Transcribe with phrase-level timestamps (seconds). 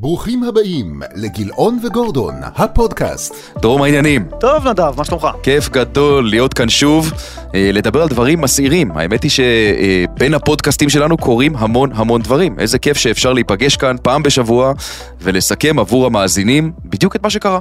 [0.00, 3.34] ברוכים הבאים לגילאון וגורדון, הפודקאסט.
[3.58, 4.28] דרום העניינים.
[4.40, 5.28] טוב נדב, מה שלומך?
[5.42, 7.12] כיף גדול להיות כאן שוב,
[7.54, 8.90] אה, לדבר על דברים מסעירים.
[8.96, 12.58] האמת היא שבין הפודקאסטים שלנו קורים המון המון דברים.
[12.58, 14.72] איזה כיף שאפשר להיפגש כאן פעם בשבוע
[15.20, 17.60] ולסכם עבור המאזינים בדיוק את מה שקרה.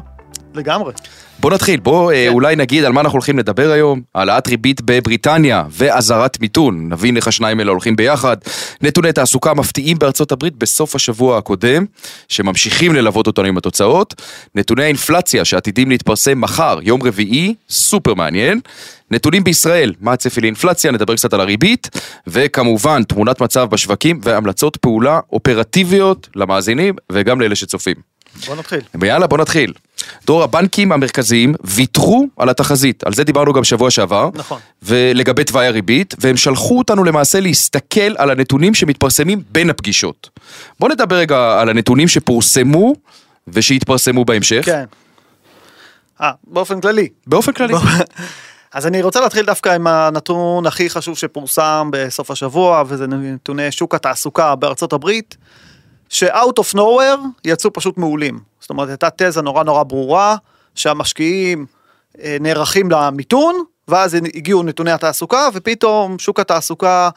[0.55, 0.93] לגמרי.
[1.39, 2.27] בוא נתחיל, בוא כן.
[2.27, 7.27] אולי נגיד על מה אנחנו הולכים לדבר היום, העלאת ריבית בבריטניה ואזהרת מיתון, נבין איך
[7.27, 8.37] השניים האלה הולכים ביחד,
[8.81, 11.85] נתוני תעסוקה מפתיעים בארצות הברית בסוף השבוע הקודם,
[12.29, 14.21] שממשיכים ללוות אותנו עם התוצאות,
[14.55, 18.59] נתוני האינפלציה שעתידים להתפרסם מחר, יום רביעי, סופר מעניין,
[19.11, 21.89] נתונים בישראל, מה הצפי לאינפלציה, נדבר קצת על הריבית,
[22.27, 27.95] וכמובן תמונת מצב בשווקים והמלצות פעולה אופרטיביות למאזינים וגם לאלה שצופים.
[28.47, 28.81] בוא נתחיל.
[28.95, 29.73] ויאללה, בוא נתחיל.
[30.25, 34.29] דור, הבנקים המרכזיים ויתרו על התחזית, על זה דיברנו גם שבוע שעבר.
[34.33, 34.59] נכון.
[34.83, 40.29] ולגבי תוואי הריבית, והם שלחו אותנו למעשה להסתכל על הנתונים שמתפרסמים בין הפגישות.
[40.79, 42.93] בוא נדבר רגע על הנתונים שפורסמו
[43.47, 44.61] ושיתפרסמו בהמשך.
[44.65, 44.85] כן.
[46.21, 47.07] אה, באופן כללי.
[47.27, 47.73] באופן כללי.
[48.73, 53.95] אז אני רוצה להתחיל דווקא עם הנתון הכי חשוב שפורסם בסוף השבוע, וזה נתוני שוק
[53.95, 55.37] התעסוקה בארצות הברית,
[56.09, 58.39] ש-out of nowhere יצאו פשוט מעולים.
[58.69, 60.35] זאת אומרת, הייתה תזה נורא נורא ברורה,
[60.75, 61.65] שהמשקיעים
[62.21, 67.09] אה, נערכים למיתון, ואז הגיעו נתוני התעסוקה, ופתאום שוק התעסוקה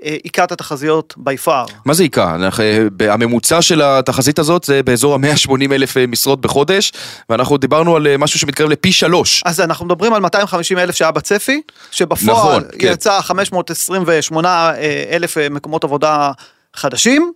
[0.00, 1.72] היכה את התחזיות by far.
[1.84, 2.36] מה זה היכה?
[2.60, 6.92] אה, הממוצע של התחזית הזאת זה באזור ה-180 אלף אה, משרות בחודש,
[7.28, 9.42] ואנחנו דיברנו על משהו שמתקרב לפי שלוש.
[9.44, 12.92] אז אנחנו מדברים על 250 אלף שהיה בצפי, שבפועל נכון, כן.
[12.92, 14.72] יצא 528
[15.10, 16.32] אלף מקומות עבודה
[16.74, 17.32] חדשים,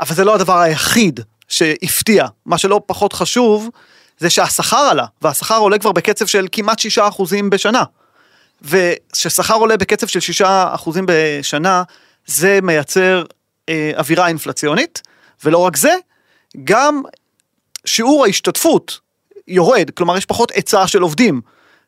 [0.00, 2.26] אבל זה לא הדבר היחיד שהפתיע.
[2.46, 3.68] מה שלא פחות חשוב,
[4.18, 7.82] זה שהשכר עלה, והשכר עולה כבר בקצב של כמעט 6% בשנה.
[8.62, 10.44] וכששכר עולה בקצב של 6%
[11.06, 11.82] בשנה,
[12.26, 13.24] זה מייצר
[13.68, 15.02] אה, אווירה אינפלציונית,
[15.44, 15.94] ולא רק זה,
[16.64, 17.02] גם
[17.84, 19.00] שיעור ההשתתפות
[19.48, 21.40] יורד, כלומר יש פחות היצע של עובדים.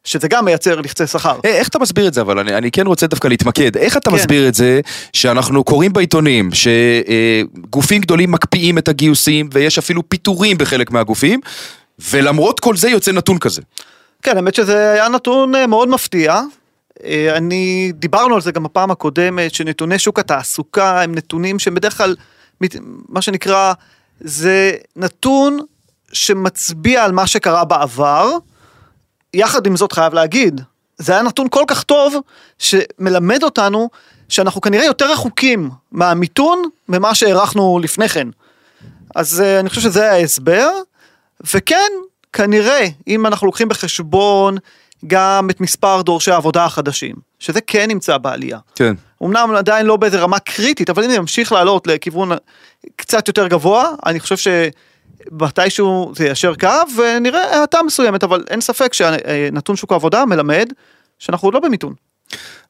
[0.04, 1.38] שזה גם מייצר לחצי שכר.
[1.44, 4.10] אה, איך אתה מסביר את זה אבל אני, אני כן רוצה דווקא להתמקד איך אתה
[4.10, 4.16] כן.
[4.16, 4.80] מסביר את זה
[5.12, 11.40] שאנחנו קוראים בעיתונים שגופים גדולים מקפיאים את הגיוסים ויש אפילו פיטורים בחלק מהגופים
[12.10, 13.62] ולמרות כל זה יוצא נתון כזה.
[14.22, 16.40] כן האמת שזה היה נתון אה, מאוד מפתיע.
[17.04, 21.96] אה, אני דיברנו על זה גם בפעם הקודמת שנתוני שוק התעסוקה הם נתונים שהם בדרך
[21.96, 22.16] כלל
[23.08, 23.72] מה שנקרא
[24.20, 25.58] זה נתון
[26.12, 28.30] שמצביע על מה שקרה בעבר.
[29.34, 30.60] יחד עם זאת חייב להגיד,
[30.98, 32.14] זה היה נתון כל כך טוב,
[32.58, 33.88] שמלמד אותנו
[34.28, 38.28] שאנחנו כנראה יותר רחוקים מהמיתון ממה שהערכנו לפני כן.
[39.14, 40.70] אז uh, אני חושב שזה ההסבר,
[41.54, 41.90] וכן,
[42.32, 44.56] כנראה, אם אנחנו לוקחים בחשבון
[45.06, 48.58] גם את מספר דורשי העבודה החדשים, שזה כן נמצא בעלייה.
[48.74, 48.94] כן.
[49.22, 52.30] אמנם עדיין לא באיזה רמה קריטית, אבל אם ימשיך לעלות לכיוון
[52.96, 54.48] קצת יותר גבוה, אני חושב ש...
[55.32, 60.72] מתישהו זה יישר קו ונראה האטה מסוימת, אבל אין ספק שנתון שוק העבודה מלמד
[61.18, 61.94] שאנחנו עוד לא במיתון.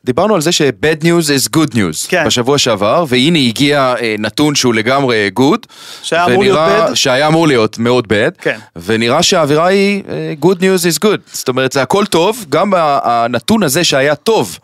[0.05, 2.25] דיברנו על זה ש-bad news is good news כן.
[2.27, 5.67] בשבוע שעבר, והנה הגיע אה, נתון שהוא לגמרי good.
[6.03, 6.59] שהיה אמור להיות
[6.91, 6.95] bad.
[6.95, 8.43] שהיה אמור להיות מאוד bad.
[8.43, 8.59] כן.
[8.77, 11.19] ונראה שהאווירה היא אה, good news is good.
[11.33, 14.59] זאת אומרת, זה הכל טוב, גם הנתון הזה שהיה טוב,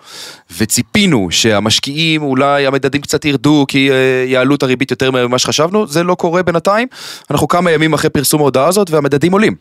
[0.59, 6.05] וציפינו שהמשקיעים, אולי המדדים קצת ירדו, כי אה, יעלו את הריבית יותר ממה שחשבנו, זה
[6.05, 6.89] לא קורה בינתיים.
[7.31, 9.55] אנחנו כמה ימים אחרי פרסום ההודעה הזאת, והמדדים עולים.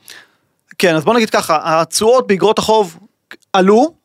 [0.78, 2.97] כן, אז בוא נגיד ככה, התשואות באגרות החוב
[3.53, 4.04] עלו,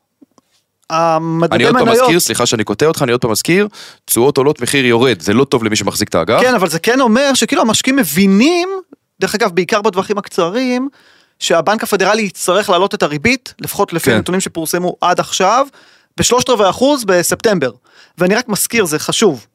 [1.53, 3.69] אני עוד פעם מזכיר, סליחה שאני קוטע אותך, אני עוד פעם מזכיר,
[4.05, 6.41] תשואות עולות, מחיר יורד, זה לא טוב למי שמחזיק את האגף.
[6.41, 8.69] כן, אבל זה כן אומר שכאילו המשקיעים מבינים,
[9.21, 10.89] דרך אגב, בעיקר בטווחים הקצרים,
[11.39, 14.17] שהבנק הפדרלי יצטרך להעלות את הריבית, לפחות לפי כן.
[14.17, 15.67] הנתונים שפורסמו עד עכשיו,
[16.17, 17.71] בשלושת רבעי אחוז בספטמבר.
[18.19, 19.47] ואני רק מזכיר, זה חשוב.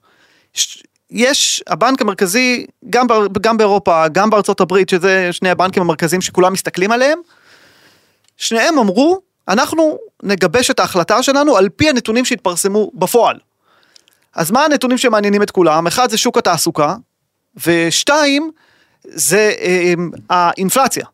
[1.11, 3.07] יש, הבנק המרכזי, גם,
[3.41, 7.19] גם באירופה, גם בארצות הברית, שזה שני הבנקים המרכזיים שכולם מסתכלים עליהם,
[8.37, 13.39] שניהם אמרו אנחנו נגבש את ההחלטה שלנו על פי הנתונים שהתפרסמו בפועל.
[14.35, 15.87] אז מה הנתונים שמעניינים את כולם?
[15.87, 16.95] אחד זה שוק התעסוקה,
[17.65, 18.51] ושתיים
[19.03, 19.93] זה אה,
[20.29, 21.05] האינפלציה.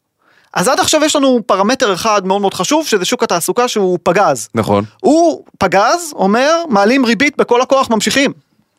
[0.54, 4.50] אז עד עכשיו יש לנו פרמטר אחד מאוד מאוד חשוב, שזה שוק התעסוקה שהוא פגז.
[4.56, 4.84] נכון.
[5.02, 8.34] הוא פגז, אומר, מעלים ריבית בכל הכוח, ממשיכים.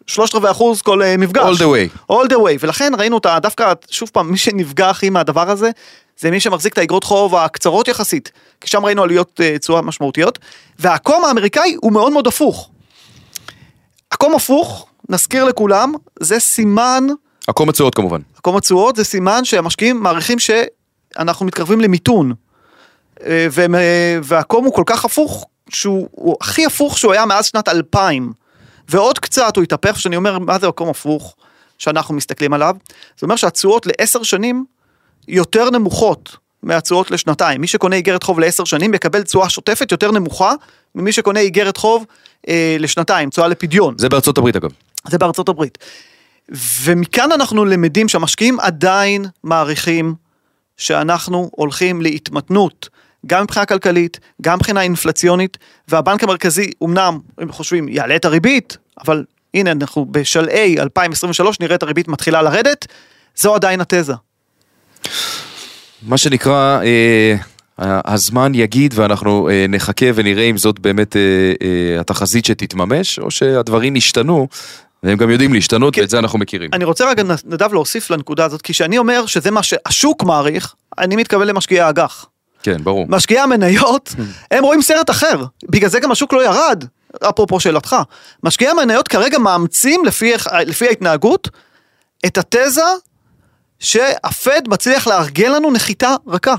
[0.06, 1.43] שלושת רבעי אחוז כל uh, מפגש.
[1.43, 2.12] All the way.
[2.12, 5.70] All the way, ולכן ראינו אותה, דווקא, שוב פעם, מי שנפגע הכי מהדבר הזה,
[6.19, 10.38] זה מי שמחזיק את האגרות חוב הקצרות יחסית, כי שם ראינו עלויות uh, תשואה משמעותיות,
[10.78, 12.70] והקום האמריקאי הוא מאוד מאוד הפוך.
[14.12, 17.06] הקום הפוך, נזכיר לכולם, זה סימן...
[17.48, 18.20] הקום התשואות כמובן.
[18.38, 22.32] הקום התשואות זה סימן שהמשקיעים מעריכים שאנחנו מתקרבים למיתון.
[23.26, 23.46] אה,
[24.22, 28.32] והקום הוא כל כך הפוך, שהוא הכי הפוך שהוא היה מאז שנת 2000.
[28.93, 31.37] ועוד קצת הוא התהפך, שאני אומר, מה זה מקום הפוך?
[31.79, 32.77] שאנחנו מסתכלים עליו,
[33.19, 34.65] זה אומר שהתשואות לעשר שנים
[35.29, 37.61] יותר נמוכות מהתשואות לשנתיים.
[37.61, 40.53] מי שקונה איגרת חוב לעשר שנים יקבל תשואה שוטפת יותר נמוכה
[40.94, 42.05] ממי שקונה איגרת חוב
[42.49, 43.94] אה, לשנתיים, תשואה לפדיון.
[43.99, 44.71] זה בארצות הברית אגב.
[45.09, 45.79] זה בארצות הברית.
[46.83, 50.15] ומכאן אנחנו למדים שהמשקיעים עדיין מעריכים
[50.77, 52.89] שאנחנו הולכים להתמתנות,
[53.27, 55.59] גם מבחינה כלכלית, גם מבחינה אינפלציונית,
[55.89, 59.25] והבנק המרכזי, אמנם, הם חושבים, יעלה את הריבית, אבל
[59.55, 62.87] הנה, אנחנו בשלהי 2023 נראה את הריבית מתחילה לרדת,
[63.37, 64.15] זו עדיין התזה.
[66.03, 67.37] מה שנקרא, אה,
[68.05, 71.21] הזמן יגיד ואנחנו אה, נחכה ונראה אם זאת באמת אה,
[71.62, 74.49] אה, התחזית שתתממש, או שהדברים ישתנו,
[75.03, 76.00] והם גם יודעים להשתנות, כן.
[76.00, 76.71] ואת זה אנחנו מכירים.
[76.73, 81.17] אני רוצה רגע, נדב, להוסיף לנקודה הזאת, כי כשאני אומר שזה מה שהשוק מעריך, אני
[81.17, 82.27] מתכוון למשקיעי האג"ח.
[82.62, 83.06] כן, ברור.
[83.09, 84.15] משקיעי המניות,
[84.50, 86.85] הם רואים סרט אחר, בגלל זה גם השוק לא ירד,
[87.20, 87.97] אפרופו שאלתך.
[88.43, 90.32] משקיעי המניות כרגע מאמצים לפי,
[90.67, 91.49] לפי ההתנהגות
[92.26, 92.82] את התזה
[93.79, 96.55] שהפד מצליח לארגן לנו נחיתה רכה.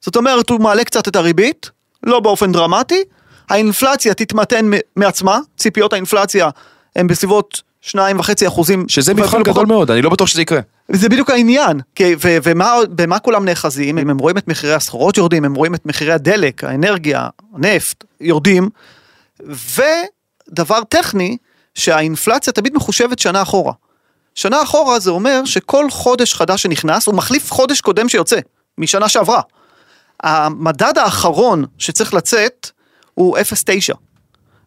[0.00, 1.70] זאת אומרת, הוא מעלה קצת את הריבית,
[2.02, 3.04] לא באופן דרמטי,
[3.48, 6.50] האינפלציה תתמתן מעצמה, ציפיות האינפלציה
[6.96, 8.84] הן בסביבות 2.5 אחוזים.
[8.88, 10.60] שזה מבחן גדול מאוד, אני לא בטוח שזה יקרה.
[10.88, 13.98] זה בדיוק העניין, כי, ו, ומה, במה כולם נאחזים?
[13.98, 18.68] אם הם רואים את מחירי הסחורות יורדים, הם רואים את מחירי הדלק, האנרגיה, הנפט, יורדים,
[19.40, 21.36] ודבר טכני,
[21.74, 23.72] שהאינפלציה תמיד מחושבת שנה אחורה.
[24.34, 28.38] שנה אחורה זה אומר שכל חודש חדש שנכנס הוא מחליף חודש קודם שיוצא,
[28.78, 29.40] משנה שעברה.
[30.22, 32.70] המדד האחרון שצריך לצאת
[33.14, 33.94] הוא 0.9.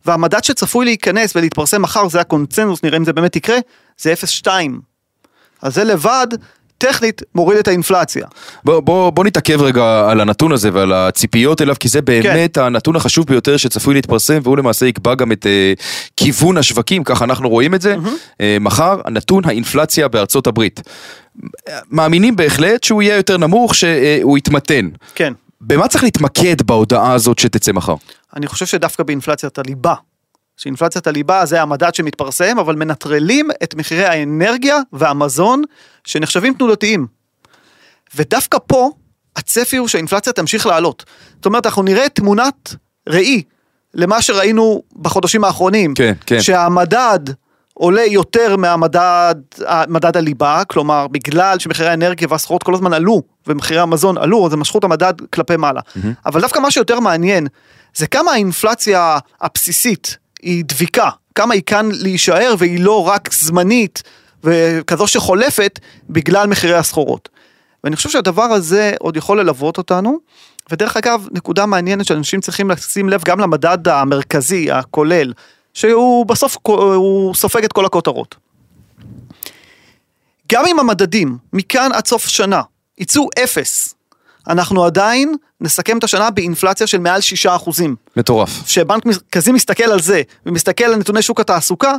[0.06, 3.57] והמדד שצפוי להיכנס ולהתפרסם מחר, זה הקונצנזוס, נראה אם זה באמת יקרה,
[3.98, 4.13] זה
[4.44, 4.50] 0.2.
[5.62, 6.27] אז זה לבד,
[6.80, 8.26] טכנית, מוריד את האינפלציה.
[8.64, 12.62] בוא, בוא, בוא נתעכב רגע על הנתון הזה ועל הציפיות אליו, כי זה באמת כן.
[12.62, 15.81] הנתון החשוב ביותר שצפוי להתפרסם, והוא למעשה יקבע גם את uh,
[16.18, 17.96] כיוון השווקים, ככה אנחנו רואים את זה.
[17.96, 18.08] Mm-hmm.
[18.31, 20.81] Uh, מחר, נתון האינפלציה בארצות הברית.
[21.92, 24.90] מאמינים בהחלט שהוא יהיה יותר נמוך, שהוא יתמתן.
[25.16, 25.34] כן.
[25.62, 27.96] במה צריך להתמקד בהודעה הזאת שתצא מחר?
[28.36, 29.94] אני חושב שדווקא באינפלציית הליבה.
[30.60, 35.62] שאינפלציית הליבה זה המדד שמתפרסם, אבל מנטרלים את מחירי האנרגיה והמזון
[36.04, 37.08] שנחשבים תנודתיים.
[38.16, 38.90] ודווקא פה
[39.36, 41.06] הצפי הוא שהאינפלציה תמשיך לעלות.
[41.36, 42.76] זאת אומרת, אנחנו נראה תמונת
[43.10, 43.44] ראי
[43.94, 45.94] למה שראינו בחודשים האחרונים.
[45.94, 46.42] כן, כן.
[46.42, 47.20] שהמדד
[47.74, 49.36] עולה יותר מהמדד
[49.88, 54.60] מדד הליבה, כלומר בגלל שמחירי האנרגיה והסחורות כל הזמן עלו ומחירי המזון עלו, אז הם
[54.60, 55.80] משכו את המדד כלפי מעלה.
[55.80, 56.08] Mm-hmm.
[56.26, 57.48] אבל דווקא מה שיותר מעניין
[57.96, 64.03] זה כמה האינפלציה הבסיסית היא דביקה, כמה היא כאן להישאר והיא לא רק זמנית
[64.44, 67.30] וכזו שחולפת בגלל מחירי הסחורות.
[67.83, 70.18] ואני חושב שהדבר הזה עוד יכול ללוות אותנו.
[70.71, 75.33] ודרך אגב, נקודה מעניינת שאנשים צריכים לשים לב גם למדד המרכזי, הכולל,
[75.74, 78.36] שהוא בסוף, הוא סופג את כל הכותרות.
[80.51, 82.62] גם אם המדדים מכאן עד סוף שנה
[82.97, 83.95] יצאו אפס,
[84.50, 87.96] אנחנו עדיין נסכם את השנה באינפלציה של מעל 6 אחוזים.
[88.18, 88.63] מטורף.
[88.63, 91.94] כשבנק מרכזי מסתכל על זה ומסתכל על נתוני שוק התעסוקה,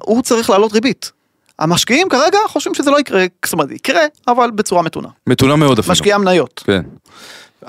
[0.00, 1.12] הוא צריך להעלות ריבית.
[1.58, 5.08] המשקיעים כרגע חושבים שזה לא יקרה, זאת אומרת, יקרה, אבל בצורה מתונה.
[5.26, 5.92] מתונה מאוד אפילו.
[5.92, 6.62] משקיעי המניות.
[6.66, 6.82] כן.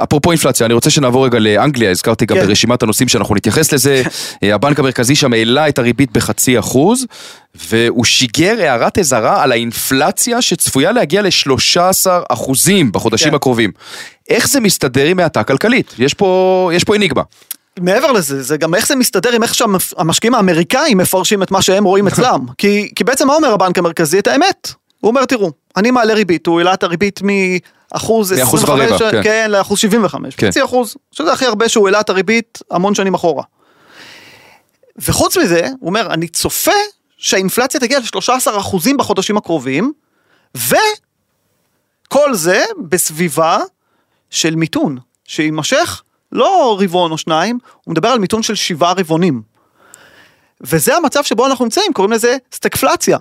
[0.04, 2.46] אפרופו אינפלציה, אני רוצה שנעבור רגע לאנגליה, הזכרתי גם כן.
[2.46, 4.04] ברשימת הנושאים שאנחנו נתייחס לזה.
[4.44, 7.06] אה, הבנק המרכזי שם העלה את הריבית בחצי אחוז,
[7.70, 13.36] והוא שיגר הערת אזהרה על האינפלציה שצפויה להגיע ל-13 אחוזים בחודשים כן.
[13.36, 13.72] הקרובים.
[14.30, 15.96] איך זה מסתדר עם האטה כלכלית?
[16.00, 17.22] יש פה, יש פה אניגמה.
[17.80, 21.84] מעבר לזה, זה גם איך זה מסתדר עם איך שהמשקיעים האמריקאים מפרשים את מה שהם
[21.84, 22.46] רואים אצלם.
[22.58, 24.20] כי, כי בעצם מה אומר הבנק המרכזי?
[24.20, 24.72] את האמת.
[25.00, 27.20] הוא אומר, תראו, אני מעלה ריבית, הוא העלה את הריבית
[27.96, 29.24] מאחוז 25, כן.
[29.24, 30.48] כן, לאחוז 75, כן.
[30.48, 33.44] חצי אחוז, שזה הכי הרבה שהוא העלה את הריבית המון שנים אחורה.
[34.98, 36.72] וחוץ מזה, הוא אומר, אני צופה
[37.18, 39.94] שהאינפלציה תגיע ל-13 אחוזים בחודשים הקרובים,
[40.56, 43.60] וכל זה בסביבה
[44.30, 49.42] של מיתון, שיימשך לא רבעון או שניים, הוא מדבר על מיתון של שבעה רבעונים.
[50.62, 53.18] וזה המצב שבו אנחנו נמצאים, קוראים לזה סטגפלציה.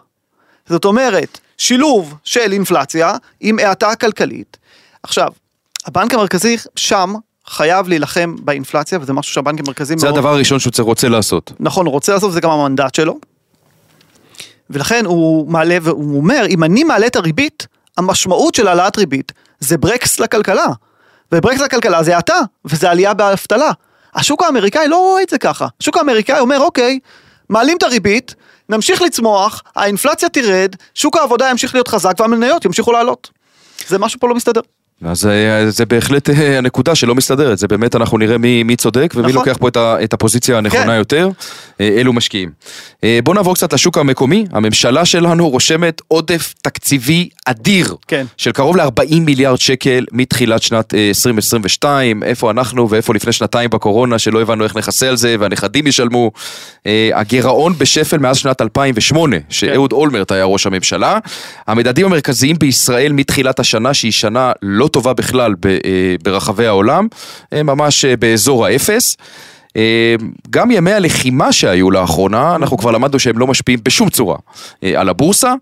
[0.68, 4.56] זאת אומרת, שילוב של אינפלציה עם האטה כלכלית.
[5.04, 5.28] עכשיו,
[5.86, 7.14] הבנק המרכזי שם
[7.46, 10.18] חייב להילחם באינפלציה, וזה משהו שהבנק המרכזי זה מאוד...
[10.18, 11.52] הדבר הראשון שהוא רוצה לעשות.
[11.60, 13.18] נכון, הוא רוצה לעשות, זה גם המנדט שלו.
[14.70, 19.78] ולכן הוא מעלה והוא אומר, אם אני מעלה את הריבית, המשמעות של העלאת ריבית זה
[19.78, 20.66] ברקס לכלכלה.
[21.32, 23.70] וברקס לכלכלה זה האטה, וזה עלייה באבטלה.
[24.14, 25.66] השוק האמריקאי לא רואה את זה ככה.
[25.80, 26.98] השוק האמריקאי אומר, אוקיי,
[27.48, 28.34] מעלים את הריבית,
[28.68, 33.30] נמשיך לצמוח, האינפלציה תרד, שוק העבודה ימשיך להיות חזק והמניות ימשיכו לעלות.
[33.88, 34.60] זה משהו פה לא מסתדר.
[35.04, 39.12] אז אה, זה בהחלט אה, הנקודה שלא מסתדרת, זה באמת אנחנו נראה מי, מי צודק
[39.16, 39.34] ומי נכון.
[39.34, 40.94] לוקח פה את, ה, את הפוזיציה הנכונה כן.
[40.98, 41.28] יותר,
[41.80, 42.50] אה, אלו משקיעים.
[43.24, 48.26] בואו נעבור קצת לשוק המקומי, הממשלה שלנו רושמת עודף תקציבי אדיר, כן.
[48.36, 54.18] של קרוב ל-40 מיליארד שקל מתחילת שנת אה, 2022, איפה אנחנו ואיפה לפני שנתיים בקורונה
[54.18, 56.30] שלא הבנו איך נכסה על זה והנכדים ישלמו.
[57.14, 61.18] הגירעון בשפל מאז שנת 2008, שאהוד אולמרט היה ראש הממשלה.
[61.66, 67.08] המדדים המרכזיים בישראל מתחילת השנה, שהיא שנה לא טובה בכלל אה, ברחבי העולם,
[67.52, 69.16] הם ממש אה, באזור האפס.
[69.76, 70.14] אה,
[70.50, 74.36] גם ימי הלחימה שהיו לאחרונה, אנחנו כבר למדנו שהם לא משפיעים בשום צורה
[74.82, 75.54] אה, על הבורסה.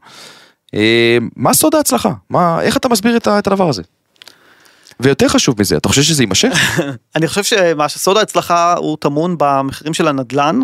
[0.75, 2.13] אה, מה סוד ההצלחה?
[2.31, 3.83] מה, איך אתה מסביר את הדבר הזה?
[5.01, 6.81] ויותר חשוב מזה, אתה חושב שזה יימשך?
[7.17, 10.61] אני חושב שמה שסוד ההצלחה הוא טמון במחירים של הנדלן,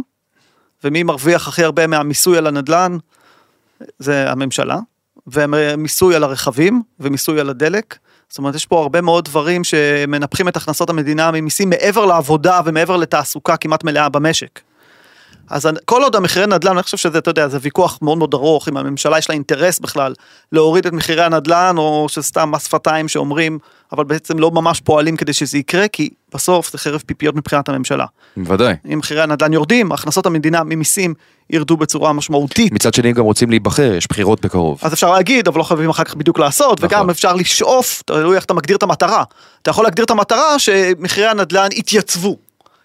[0.84, 2.98] ומי מרוויח הכי הרבה מהמיסוי על הנדלן
[3.98, 4.78] זה הממשלה,
[5.26, 7.98] ומיסוי על הרכבים, ומיסוי על הדלק.
[8.28, 12.96] זאת אומרת, יש פה הרבה מאוד דברים שמנפחים את הכנסות המדינה ממיסים מעבר לעבודה ומעבר
[12.96, 14.60] לתעסוקה כמעט מלאה במשק.
[15.50, 18.68] אז כל עוד המחירי נדל"ן, אני חושב שזה, אתה יודע, זה ויכוח מאוד מאוד ארוך,
[18.68, 20.14] אם הממשלה יש לה אינטרס בכלל
[20.52, 23.58] להוריד את מחירי הנדל"ן, או שסתם מס שפתיים שאומרים,
[23.92, 28.04] אבל בעצם לא ממש פועלים כדי שזה יקרה, כי בסוף זה חרב פיפיות מבחינת הממשלה.
[28.36, 28.74] בוודאי.
[28.92, 31.14] אם מחירי הנדל"ן יורדים, הכנסות המדינה ממיסים
[31.50, 32.72] ירדו בצורה משמעותית.
[32.72, 34.78] מצד שני גם רוצים להיבחר, יש בחירות בקרוב.
[34.82, 36.98] אז אפשר להגיד, אבל לא חייבים אחר כך בדיוק לעשות, נכון.
[36.98, 39.24] וגם אפשר לשאוף, תלוי איך אתה מגדיר את המטרה.
[39.62, 42.36] אתה יכול להגדיר את המטרה שמחירי הנדל"ן יתייצבו,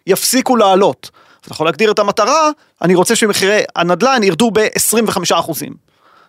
[0.08, 1.12] יפסיקו לעלות.
[1.46, 2.50] אתה יכול להגדיר את המטרה,
[2.82, 5.52] אני רוצה שמחירי הנדל"ן ירדו ב-25%.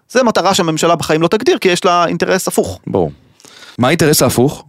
[0.08, 2.80] זה מטרה שהממשלה בחיים לא תגדיר, כי יש לה אינטרס הפוך.
[2.86, 3.10] ברור.
[3.78, 4.64] מה האינטרס ההפוך?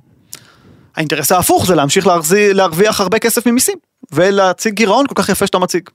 [0.96, 3.78] האינטרס ההפוך זה להמשיך להרזי, להרוויח הרבה כסף ממיסים,
[4.12, 5.90] ולהציג גירעון כל כך יפה שאתה מציג.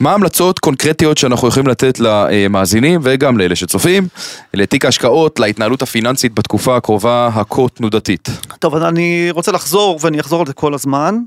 [0.00, 4.08] מה ההמלצות קונקרטיות שאנחנו יכולים לתת למאזינים וגם לאלה שצופים,
[4.54, 8.28] לתיק ההשקעות, להתנהלות הפיננסית בתקופה הקרובה הכה תנודתית?
[8.58, 11.18] טוב, אני רוצה לחזור, ואני אחזור על זה כל הזמן.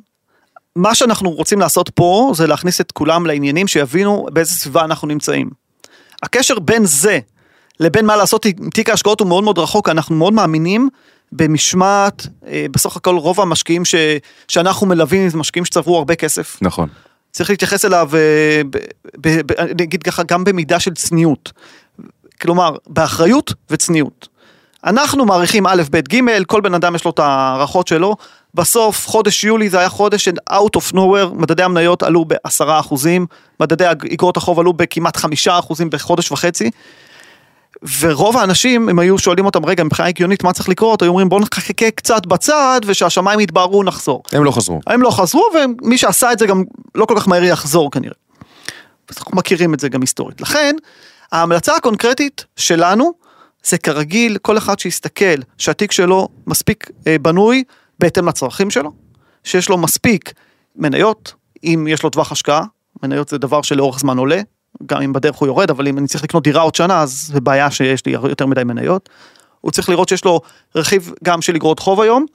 [0.76, 5.50] מה שאנחנו רוצים לעשות פה, זה להכניס את כולם לעניינים שיבינו באיזה סביבה אנחנו נמצאים.
[6.24, 7.20] הקשר בין זה
[7.80, 10.90] לבין מה לעשות עם תיק ההשקעות הוא מאוד מאוד רחוק, אנחנו מאוד מאמינים
[11.32, 13.96] במשמעת, אה, בסך הכל רוב המשקיעים ש,
[14.48, 16.58] שאנחנו מלווים זה משקיעים שצברו הרבה כסף.
[16.62, 16.90] נכון.
[17.32, 18.78] צריך להתייחס אליו, אה, ב,
[19.22, 21.52] ב, ב, אני אגיד ככה, גם במידה של צניעות.
[22.42, 24.28] כלומר, באחריות וצניעות.
[24.86, 28.16] אנחנו מעריכים א', ב', ג', כל בן אדם יש לו את ההערכות שלו.
[28.54, 33.26] בסוף, חודש יולי זה היה חודש של out of nowhere, מדדי המניות עלו בעשרה אחוזים,
[33.60, 36.72] מדדי אגרות החוב עלו בכמעט חמישה אחוזים בחודש וחצי.
[38.00, 41.02] ורוב האנשים, אם היו שואלים אותם, רגע, מבחינה הגיונית, מה צריך לקרות?
[41.02, 44.24] היו אומרים, בואו נחכה קצת בצד, ושהשמיים יתבהרו, נחזור.
[44.32, 44.80] הם לא חזרו.
[44.88, 46.64] הם לא חזרו, ומי שעשה את זה גם
[46.96, 48.14] לא כל כך מהר יחזור כנראה.
[49.18, 50.42] אנחנו מכירים את זה גם היסטורית.
[50.42, 50.76] לכן,
[51.32, 53.14] ההמלצה הקונקרטית שלנו,
[53.64, 57.64] זה כרגיל, כל אחד שיסתכל שהתיק שלו מספיק אה, בנוי
[58.00, 58.92] בהתאם לצרכים שלו,
[59.44, 60.34] שיש לו מספיק
[60.76, 62.64] מניות, אם יש לו טווח השקעה,
[63.04, 64.42] מניות זה דבר שלאורך זמן עולה,
[64.86, 67.42] גם אם בדרך הוא יורד, אבל אם אני צריך לקנות דירה עוד שנה, אז זה
[67.42, 69.10] בעיה שיש לי יותר מדי מניות.
[69.62, 70.42] הוא צריך לראות שיש לו
[70.76, 72.26] רכיב גם של אגרות חוב היום.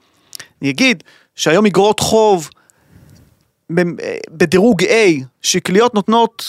[0.61, 1.03] אני אגיד
[1.35, 2.49] שהיום אגרות חוב
[3.75, 3.81] ב-
[4.29, 6.43] בדירוג A, שקליות נותנות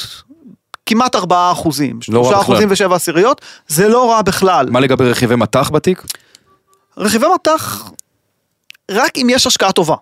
[0.89, 2.43] כמעט 4 אחוזים, לא רע 3 בכלל.
[2.43, 4.71] אחוזים ו-7 עשיריות, זה לא רע בכלל.
[4.71, 6.03] מה לגבי רכיבי מטח בתיק?
[6.97, 7.91] רכיבי מטח,
[8.91, 9.97] רק אם יש השקעה טובה.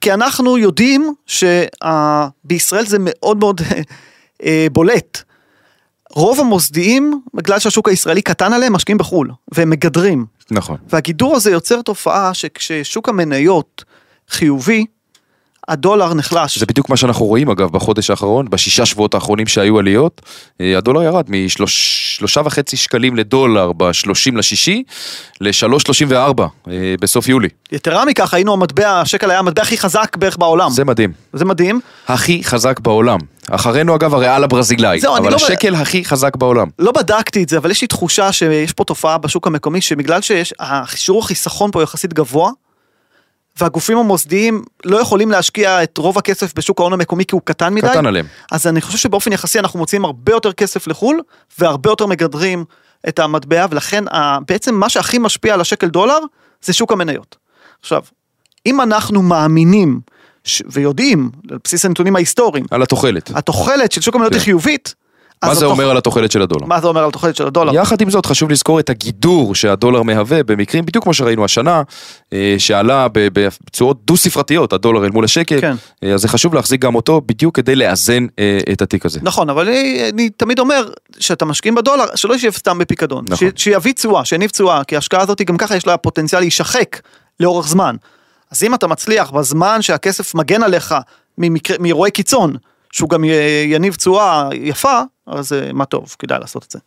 [0.00, 3.60] כי אנחנו יודעים שבישראל זה מאוד מאוד
[4.44, 5.22] אה, בולט.
[6.10, 10.26] רוב המוסדיים, בגלל שהשוק הישראלי קטן עליהם, משקיעים בחו"ל, והם מגדרים.
[10.50, 10.76] נכון.
[10.88, 13.84] והגידור הזה יוצר תופעה שכששוק המניות
[14.30, 14.86] חיובי,
[15.68, 16.58] הדולר נחלש.
[16.58, 20.22] זה בדיוק מה שאנחנו רואים אגב בחודש האחרון, בשישה שבועות האחרונים שהיו עליות,
[20.60, 24.82] אה, הדולר ירד משלושה וחצי שקלים לדולר בשלושים לשישי,
[25.40, 27.48] לשלוש שלושים וארבע אה, בסוף יולי.
[27.72, 30.70] יתרה מכך, היינו המטבע, השקל היה המטבע הכי חזק בערך בעולם.
[30.70, 31.12] זה מדהים.
[31.32, 31.80] זה מדהים.
[32.08, 33.18] הכי חזק בעולם.
[33.50, 36.68] אחרינו אגב הריאל הברזילאי, זהו, אבל לא- השקל הכי חזק בעולם.
[36.78, 40.54] לא בדקתי את זה, אבל יש לי תחושה שיש פה תופעה בשוק המקומי, שבגלל שיש,
[40.94, 42.50] שיעור החיסכון פה יחסית גבוה,
[43.60, 47.88] והגופים המוסדיים לא יכולים להשקיע את רוב הכסף בשוק ההון המקומי כי הוא קטן מדי.
[47.88, 48.26] קטן עליהם.
[48.52, 51.20] אז אני חושב שבאופן יחסי אנחנו מוציאים הרבה יותר כסף לחו"ל,
[51.58, 52.64] והרבה יותר מגדרים
[53.08, 54.04] את המטבע, ולכן
[54.48, 56.18] בעצם מה שהכי משפיע על השקל דולר,
[56.62, 57.36] זה שוק המניות.
[57.80, 58.02] עכשיו,
[58.66, 60.00] אם אנחנו מאמינים
[60.44, 60.62] ש...
[60.70, 63.30] ויודעים, על בסיס הנתונים ההיסטוריים, על התוחלת.
[63.34, 64.44] התוחלת של שוק המניות היא כן.
[64.44, 64.94] חיובית,
[65.44, 66.66] מה זה אומר על התוחלת של הדולר?
[66.66, 67.74] מה זה אומר על התוחלת של הדולר?
[67.74, 71.82] יחד עם זאת חשוב לזכור את הגידור שהדולר מהווה במקרים בדיוק כמו שראינו השנה
[72.32, 75.74] אה, שעלה בצורות דו ספרתיות הדולר אל מול השקל כן.
[76.04, 79.20] אה, אז זה חשוב להחזיק גם אותו בדיוק כדי לאזן אה, את התיק הזה.
[79.22, 80.88] נכון, אבל אני, אני תמיד אומר
[81.18, 83.24] שאתה משקיעים בדולר, שלא יישב סתם בפיקדון.
[83.28, 83.48] נכון.
[83.56, 87.00] ש, שיביא תשואה, שיניב תשואה, כי ההשקעה הזאת גם ככה יש לה פוטנציאל להישחק
[87.40, 87.96] לאורך זמן.
[88.50, 90.94] אז אם אתה מצליח בזמן שהכסף מגן עליך
[91.38, 92.56] ממקרה- מאירועי קיצון,
[92.92, 93.24] שהוא גם
[93.66, 96.78] יניב תשואה יפה, אז אה, מה טוב, כדאי לעשות את זה.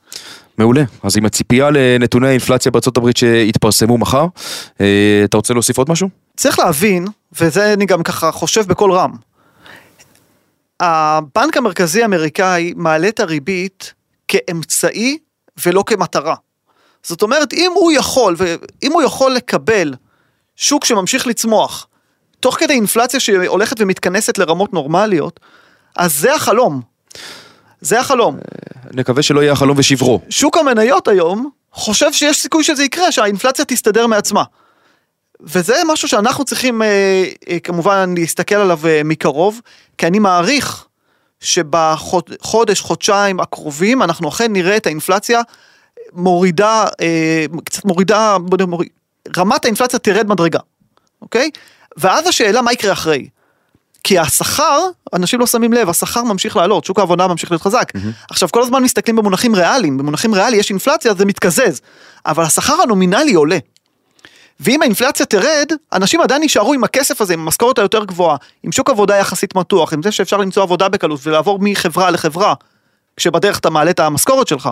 [0.58, 0.84] מעולה.
[1.04, 4.26] אז עם הציפייה לנתוני האינפלציה הברית שיתפרסמו מחר,
[4.82, 6.10] אה, אתה רוצה להוסיף עוד משהו?
[6.38, 7.08] צריך להבין,
[7.40, 9.12] וזה אני גם ככה חושב בקול רם,
[10.80, 13.94] הבנק המרכזי האמריקאי מעלה את הריבית
[14.28, 15.18] כאמצעי
[15.66, 16.36] ולא כמטרה.
[17.04, 19.94] זאת אומרת, אם הוא יכול, ואם הוא יכול לקבל
[20.56, 21.88] שוק שממשיך לצמוח,
[22.40, 25.40] תוך כדי אינפלציה שהולכת ומתכנסת לרמות נורמליות,
[25.96, 26.82] אז זה החלום.
[27.82, 28.38] זה החלום.
[28.94, 30.22] נקווה שלא יהיה החלום ושברו.
[30.30, 34.44] שוק המניות היום חושב שיש סיכוי שזה יקרה, שהאינפלציה תסתדר מעצמה.
[35.42, 39.62] וזה משהו שאנחנו צריכים אה, אה, כמובן להסתכל עליו אה, מקרוב,
[39.98, 40.86] כי אני מעריך
[41.40, 45.42] שבחודש, חודשיים הקרובים אנחנו אכן נראה את האינפלציה
[46.14, 48.38] מורידה, אה, קצת מורידה,
[49.38, 50.60] רמת האינפלציה תרד מדרגה,
[51.22, 51.50] אוקיי?
[51.98, 53.28] ואז השאלה מה יקרה אחרי.
[54.04, 54.80] כי השכר,
[55.14, 57.92] אנשים לא שמים לב, השכר ממשיך לעלות, שוק העבודה ממשיך להיות חזק.
[58.30, 61.82] עכשיו, כל הזמן מסתכלים במונחים ריאליים, במונחים ריאליים יש אינפלציה, זה מתקזז,
[62.26, 63.58] אבל השכר הנומינלי עולה.
[64.60, 68.90] ואם האינפלציה תרד, אנשים עדיין יישארו עם הכסף הזה, עם המשכורת היותר גבוהה, עם שוק
[68.90, 72.54] עבודה יחסית מתוח, עם זה שאפשר למצוא עבודה בקלות ולעבור מחברה לחברה,
[73.18, 74.70] כשבדרך אתה מעלה את המשכורת שלך.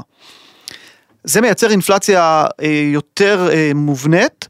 [1.23, 4.47] זה מייצר אינפלציה אה, יותר אה, מובנית,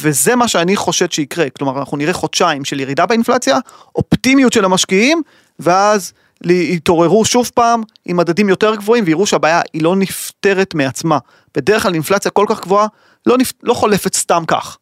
[0.00, 1.50] וזה מה שאני חושד שיקרה.
[1.50, 3.58] כלומר, אנחנו נראה חודשיים של ירידה באינפלציה,
[3.94, 5.22] אופטימיות של המשקיעים,
[5.58, 6.12] ואז
[6.46, 11.18] יתעוררו שוב פעם עם מדדים יותר גבוהים, ויראו שהבעיה היא לא נפתרת מעצמה.
[11.54, 12.86] בדרך כלל אינפלציה כל כך גבוהה
[13.26, 13.52] לא, נפ...
[13.62, 14.78] לא חולפת סתם כך.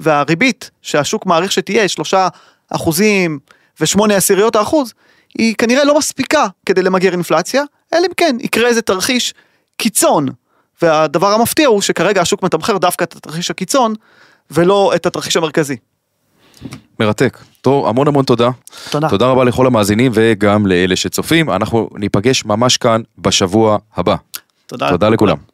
[0.00, 2.28] והריבית שהשוק מעריך שתהיה, שלושה
[2.70, 3.38] אחוזים
[3.80, 4.92] ושמונה עשיריות האחוז,
[5.38, 7.62] היא כנראה לא מספיקה כדי למגר אינפלציה,
[7.92, 9.34] אלא אם כן יקרה איזה תרחיש
[9.76, 10.28] קיצון.
[10.84, 13.94] והדבר המפתיע הוא שכרגע השוק מתמחר דווקא את התרחיש הקיצון,
[14.50, 15.76] ולא את התרחיש המרכזי.
[17.00, 17.38] מרתק.
[17.60, 18.50] טוב, המון המון תודה.
[18.90, 19.08] תודה.
[19.08, 21.50] תודה רבה לכל המאזינים וגם לאלה שצופים.
[21.50, 24.14] אנחנו ניפגש ממש כאן בשבוע הבא.
[24.66, 24.90] תודה.
[24.90, 25.53] תודה לכולם.